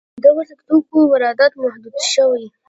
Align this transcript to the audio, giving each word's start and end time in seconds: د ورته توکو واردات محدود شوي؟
د 0.23 0.25
ورته 0.35 0.55
توکو 0.67 0.99
واردات 1.11 1.53
محدود 1.63 1.95
شوي؟ 2.13 2.45